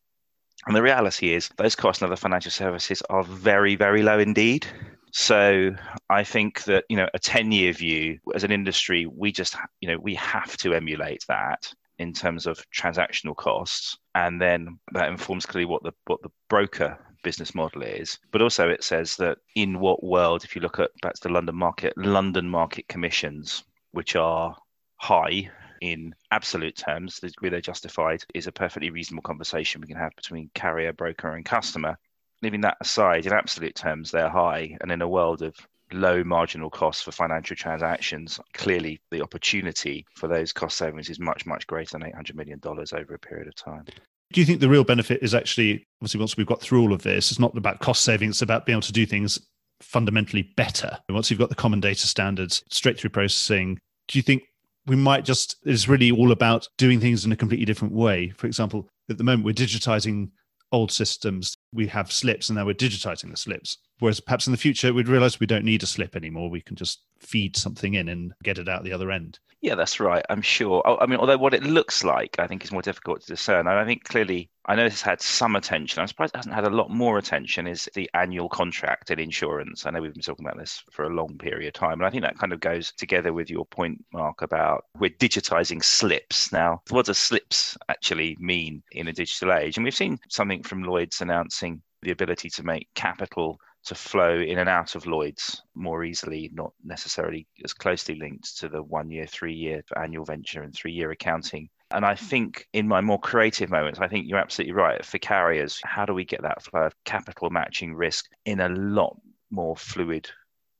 [0.66, 4.66] And the reality is, those costs in other financial services are very, very low indeed.
[5.12, 5.70] So
[6.10, 9.98] I think that you know a ten-year view as an industry, we just you know
[9.98, 15.66] we have to emulate that in terms of transactional costs, and then that informs clearly
[15.66, 18.18] what the what the broker business model is.
[18.32, 21.34] But also it says that in what world, if you look at back to the
[21.34, 23.62] London market, London market commissions,
[23.92, 24.56] which are
[24.96, 25.50] high
[25.84, 30.16] in absolute terms, the degree they're justified is a perfectly reasonable conversation we can have
[30.16, 31.98] between carrier, broker, and customer.
[32.40, 34.78] Leaving that aside, in absolute terms, they're high.
[34.80, 35.54] And in a world of
[35.92, 41.44] low marginal costs for financial transactions, clearly the opportunity for those cost savings is much,
[41.44, 43.84] much greater than $800 million over a period of time.
[44.32, 47.02] Do you think the real benefit is actually, obviously, once we've got through all of
[47.02, 49.38] this, it's not about cost savings, it's about being able to do things
[49.82, 50.98] fundamentally better.
[51.10, 54.44] Once you've got the common data standards, straight through processing, do you think
[54.86, 58.30] we might just it's really all about doing things in a completely different way.
[58.30, 60.30] For example at the moment we're digitizing
[60.72, 61.54] old systems.
[61.72, 63.78] We have slips and now we're digitizing the slips.
[64.00, 66.50] Whereas perhaps in the future we'd realize we don't need a slip anymore.
[66.50, 69.98] We can just feed something in and get it out the other end yeah, that's
[69.98, 70.22] right.
[70.28, 70.82] I'm sure.
[70.84, 73.66] Oh, I mean, although what it looks like, I think is more difficult to discern.
[73.66, 76.02] And I think clearly, I know this has had some attention.
[76.02, 77.66] I'm surprised it hasn't had a lot more attention.
[77.66, 79.86] Is the annual contract in insurance?
[79.86, 82.10] I know we've been talking about this for a long period of time, and I
[82.10, 86.82] think that kind of goes together with your point, Mark, about we're digitizing slips now.
[86.90, 89.78] What does slips actually mean in a digital age?
[89.78, 94.58] And we've seen something from Lloyd's announcing the ability to make capital to flow in
[94.58, 99.26] and out of Lloyd's more easily, not necessarily as closely linked to the one year,
[99.26, 101.68] three year annual venture and three year accounting.
[101.90, 105.04] And I think in my more creative moments, I think you're absolutely right.
[105.04, 109.16] For carriers, how do we get that flow of capital matching risk in a lot
[109.50, 110.28] more fluid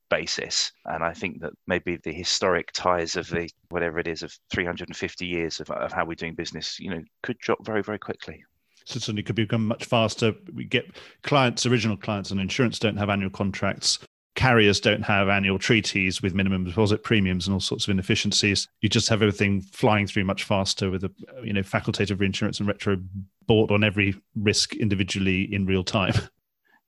[0.09, 0.71] basis.
[0.85, 5.25] And I think that maybe the historic ties of the whatever it is of 350
[5.25, 8.43] years of, of how we're doing business, you know, could drop very, very quickly.
[8.85, 10.33] So certainly could become much faster.
[10.53, 13.99] We get clients, original clients, and insurance don't have annual contracts.
[14.35, 18.67] Carriers don't have annual treaties with minimum deposit premiums and all sorts of inefficiencies.
[18.81, 21.11] You just have everything flying through much faster with a
[21.43, 22.97] you know facultative reinsurance and retro
[23.47, 26.13] bought on every risk individually in real time.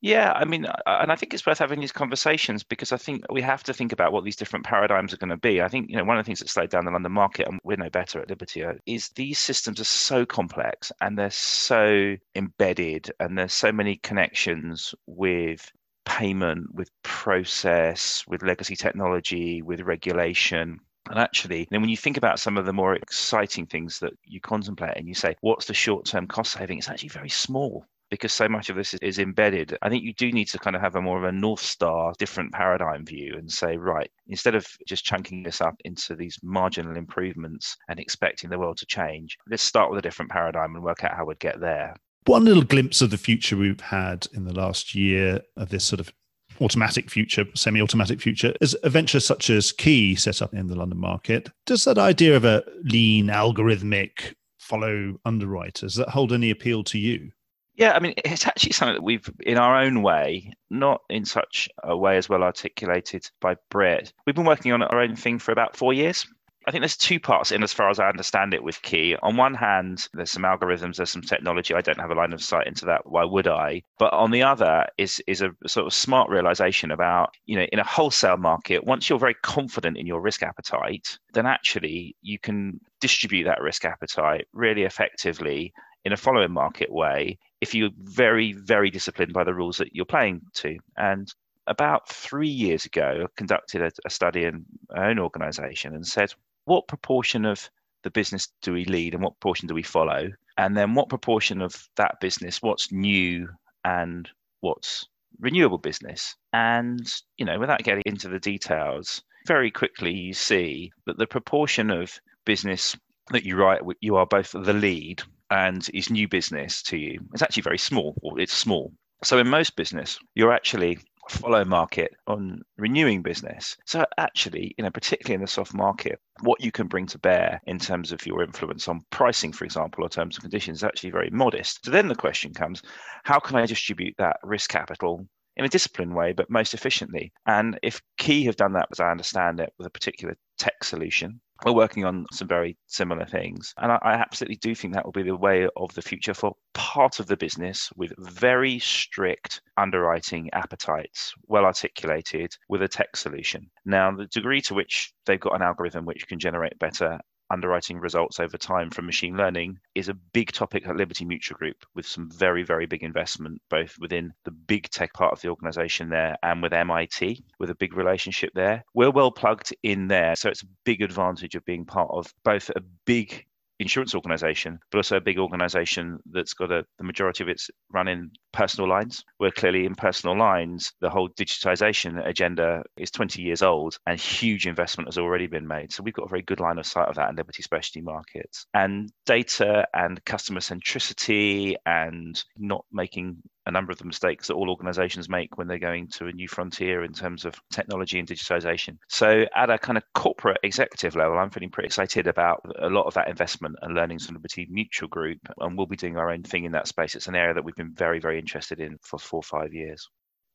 [0.01, 3.41] Yeah, I mean, and I think it's worth having these conversations because I think we
[3.41, 5.59] have to think about what these different paradigms are going to be.
[5.59, 7.59] I think, you know, one of the things that slowed down the London market, and
[7.63, 12.15] we're no better at Liberty, uh, is these systems are so complex and they're so
[12.35, 15.71] embedded and there's so many connections with
[16.05, 20.79] payment, with process, with legacy technology, with regulation.
[21.09, 24.41] And actually, then when you think about some of the more exciting things that you
[24.41, 26.77] contemplate and you say, what's the short term cost saving?
[26.77, 30.31] It's actually very small because so much of this is embedded, I think you do
[30.31, 33.51] need to kind of have a more of a North Star, different paradigm view and
[33.51, 38.59] say, right, instead of just chunking this up into these marginal improvements and expecting the
[38.59, 41.59] world to change, let's start with a different paradigm and work out how we'd get
[41.59, 41.95] there.
[42.25, 45.99] One little glimpse of the future we've had in the last year of this sort
[45.99, 46.11] of
[46.59, 50.75] automatic future, semi automatic future, is a venture such as Ki set up in the
[50.75, 51.49] London market.
[51.65, 57.31] Does that idea of a lean, algorithmic, follow underwriters that hold any appeal to you?
[57.77, 61.69] Yeah, I mean, it's actually something that we've, in our own way, not in such
[61.83, 64.11] a way as well articulated by Brit.
[64.25, 66.25] We've been working on our own thing for about four years.
[66.67, 69.15] I think there's two parts in as far as I understand it with Ki.
[69.21, 71.73] On one hand, there's some algorithms, there's some technology.
[71.73, 73.03] I don't have a line of sight into that.
[73.05, 73.83] Why would I?
[73.99, 77.79] But on the other is is a sort of smart realization about, you know, in
[77.79, 82.81] a wholesale market, once you're very confident in your risk appetite, then actually you can
[82.99, 85.71] distribute that risk appetite really effectively
[86.07, 90.05] in a following market way if you're very, very disciplined by the rules that you're
[90.05, 90.77] playing to.
[90.95, 91.27] And
[91.67, 96.33] about three years ago, I conducted a, a study in our own organization and said,
[96.63, 97.69] what proportion of
[98.03, 100.29] the business do we lead and what proportion do we follow?
[100.57, 103.49] And then what proportion of that business, what's new
[103.83, 104.29] and
[104.61, 105.07] what's
[105.41, 106.35] renewable business?
[106.53, 107.05] And,
[107.37, 112.13] you know, without getting into the details, very quickly you see that the proportion of
[112.45, 112.95] business
[113.31, 117.41] that you write, you are both the lead and is new business to you, it's
[117.41, 118.93] actually very small, or it's small.
[119.23, 123.75] So in most business, you're actually follow market on renewing business.
[123.85, 127.61] So actually, you know, particularly in the soft market, what you can bring to bear
[127.67, 131.11] in terms of your influence on pricing, for example, or terms and conditions is actually
[131.11, 131.83] very modest.
[131.85, 132.81] So then the question comes,
[133.23, 137.31] how can I distribute that risk capital in a disciplined way, but most efficiently?
[137.45, 141.41] And if Ki have done that, as I understand it, with a particular tech solution,
[141.65, 143.73] we're working on some very similar things.
[143.77, 146.55] And I, I, absolutely do think that will be the way of the future for
[146.73, 153.69] part of the business with very strict underwriting appetites, well articulated with a tech solution.
[153.85, 158.39] Now, the degree to which they've got an algorithm which can generate better underwriting results
[158.39, 162.29] over time from machine learning is a big topic at Liberty Mutual Group with some
[162.29, 166.61] very, very big investment, both within the big tech part of the organization there and
[166.61, 168.83] with MIT, with a big relationship there.
[168.93, 170.35] We're well plugged in there.
[170.35, 173.45] So it's a big advantage of being part of both a big
[173.79, 178.07] insurance organization, but also a big organization that's got a, the majority of its run
[178.07, 179.23] in personal lines.
[179.37, 184.67] Where clearly in personal lines, the whole digitization agenda is 20 years old and huge
[184.67, 185.91] investment has already been made.
[185.91, 188.65] So we've got a very good line of sight of that in Liberty Specialty Markets.
[188.73, 193.37] And data and customer centricity and not making
[193.67, 196.47] a number of the mistakes that all organizations make when they're going to a new
[196.47, 198.97] frontier in terms of technology and digitization.
[199.09, 203.05] So, at a kind of corporate executive level, I'm feeling pretty excited about a lot
[203.05, 205.39] of that investment and learning from Liberty Mutual Group.
[205.59, 207.13] And we'll be doing our own thing in that space.
[207.13, 210.07] It's an area that we've been very, very interested in for four or five years.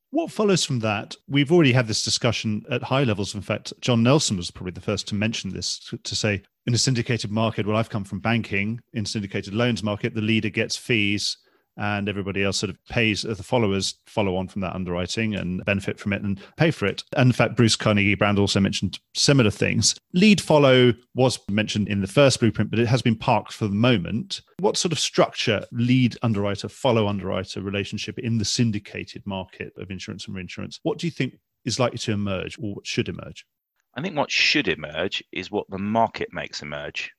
[0.09, 1.15] What follows from that?
[1.27, 3.33] We've already had this discussion at high levels.
[3.33, 6.77] In fact, John Nelson was probably the first to mention this to say in a
[6.77, 11.37] syndicated market, well, I've come from banking, in syndicated loans market, the leader gets fees
[11.77, 15.63] and everybody else sort of pays uh, the followers follow on from that underwriting and
[15.65, 17.03] benefit from it and pay for it.
[17.15, 19.95] And in fact, Bruce Carnegie-Brown also mentioned similar things.
[20.13, 23.75] Lead follow was mentioned in the first blueprint, but it has been parked for the
[23.75, 24.41] moment.
[24.59, 30.27] What sort of structure lead underwriter, follow underwriter relationship in the syndicated market of insurance
[30.27, 30.79] and reinsurance?
[30.83, 33.45] What do you think is likely to emerge or what should emerge?
[33.95, 37.13] I think what should emerge is what the market makes emerge.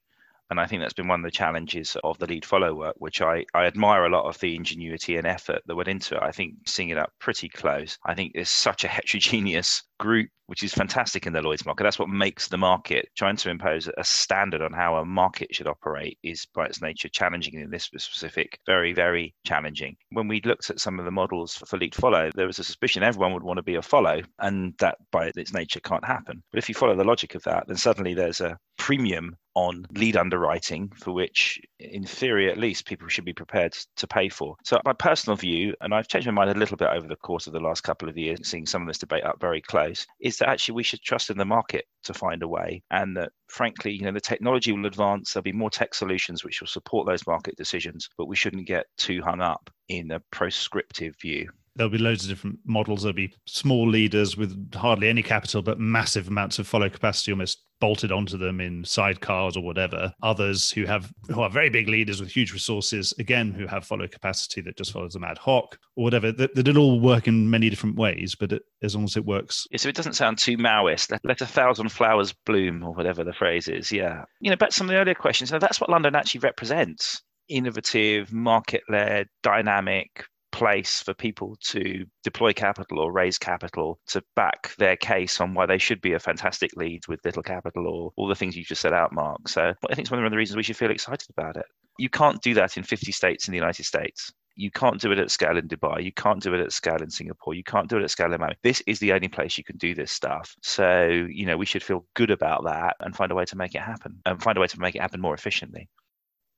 [0.51, 3.22] And I think that's been one of the challenges of the lead follow work, which
[3.22, 6.22] I, I admire a lot of the ingenuity and effort that went into it.
[6.22, 10.62] I think seeing it up pretty close, I think there's such a heterogeneous group, which
[10.62, 11.84] is fantastic in the Lloyd's market.
[11.84, 13.09] That's what makes the market.
[13.16, 17.09] Trying to impose a standard on how a market should operate is by its nature
[17.09, 19.97] challenging in this specific, very, very challenging.
[20.11, 23.03] When we looked at some of the models for lead follow, there was a suspicion
[23.03, 26.42] everyone would want to be a follow, and that by its nature can't happen.
[26.51, 30.16] But if you follow the logic of that, then suddenly there's a premium on lead
[30.16, 34.80] underwriting for which in theory at least people should be prepared to pay for so
[34.84, 37.53] my personal view and i've changed my mind a little bit over the course of
[37.53, 40.49] the last couple of years seeing some of this debate up very close is that
[40.49, 44.03] actually we should trust in the market to find a way and that frankly you
[44.03, 45.32] know the technology will advance.
[45.32, 48.87] There'll be more tech solutions which will support those market decisions but we shouldn't get
[48.97, 53.02] too hung up in a prescriptive view there'll be loads of different models.
[53.02, 57.64] There'll be small leaders with hardly any capital, but massive amounts of follow capacity almost
[57.80, 60.12] bolted onto them in sidecars or whatever.
[60.22, 64.06] Others who have who are very big leaders with huge resources, again, who have follow
[64.06, 66.32] capacity that just follows them ad hoc or whatever.
[66.32, 69.66] That, that all work in many different ways, but it, as long as it works.
[69.70, 71.10] Yeah, so it doesn't sound too Maoist.
[71.10, 73.92] Let, let, a thousand flowers bloom or whatever the phrase is.
[73.92, 74.24] Yeah.
[74.40, 75.52] You know, back to some of the earlier questions.
[75.52, 80.24] Now, that's what London actually represents innovative, market led, dynamic,
[80.55, 85.66] place for people to deploy capital or raise capital to back their case on why
[85.66, 88.80] they should be a fantastic lead with little capital or all the things you just
[88.80, 89.48] set out, Mark.
[89.48, 91.66] So I think it's one of the reasons we should feel excited about it.
[91.98, 94.32] You can't do that in 50 states in the United States.
[94.55, 96.05] You can't do it at scale in Dubai.
[96.05, 97.55] You can't do it at scale in Singapore.
[97.55, 98.55] You can't do it at scale in Miami.
[98.62, 100.55] This is the only place you can do this stuff.
[100.62, 103.74] So, you know, we should feel good about that and find a way to make
[103.74, 105.88] it happen and find a way to make it happen more efficiently.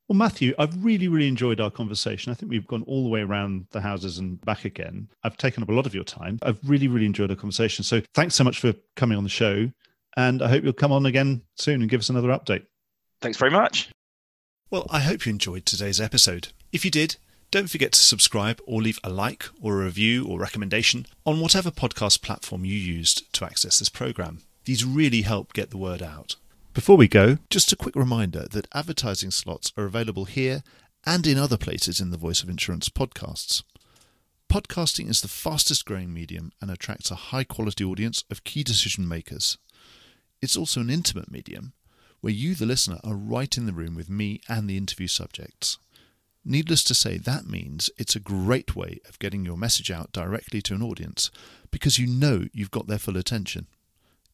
[0.08, 2.30] Well, Matthew, I've really, really enjoyed our conversation.
[2.30, 5.08] I think we've gone all the way around the houses and back again.
[5.24, 6.38] I've taken up a lot of your time.
[6.42, 7.82] I've really, really enjoyed our conversation.
[7.82, 9.70] So thanks so much for coming on the show.
[10.16, 12.64] And I hope you'll come on again soon and give us another update.
[13.20, 13.90] Thanks very much.
[14.70, 16.48] Well, I hope you enjoyed today's episode.
[16.72, 17.16] If you did,
[17.50, 21.70] don't forget to subscribe or leave a like or a review or recommendation on whatever
[21.70, 24.42] podcast platform you used to access this program.
[24.64, 26.36] These really help get the word out.
[26.76, 30.62] Before we go, just a quick reminder that advertising slots are available here
[31.06, 33.62] and in other places in the Voice of Insurance podcasts.
[34.52, 39.08] Podcasting is the fastest growing medium and attracts a high quality audience of key decision
[39.08, 39.56] makers.
[40.42, 41.72] It's also an intimate medium
[42.20, 45.78] where you, the listener, are right in the room with me and the interview subjects.
[46.44, 50.60] Needless to say, that means it's a great way of getting your message out directly
[50.60, 51.30] to an audience
[51.70, 53.66] because you know you've got their full attention.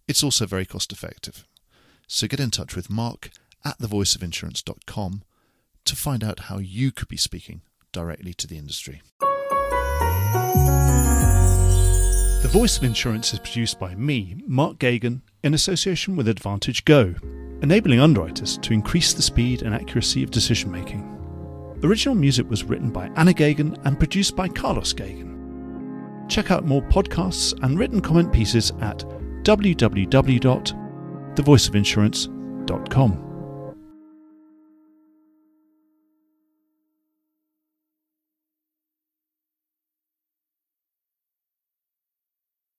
[0.08, 1.46] It's also very cost effective.
[2.14, 3.30] So get in touch with Mark
[3.64, 5.22] at thevoiceofinsurance.com
[5.86, 9.00] to find out how you could be speaking directly to the industry.
[12.42, 18.00] The Voice of Insurance is produced by me, Mark Geoghegan, in association with AdvantageGo, enabling
[18.00, 21.08] underwriters to increase the speed and accuracy of decision making.
[21.82, 26.28] Original music was written by Anna Geoghegan and produced by Carlos Geoghegan.
[26.28, 28.98] Check out more podcasts and written comment pieces at
[29.44, 30.81] www
[31.34, 33.31] thevoiceofinsurance.com.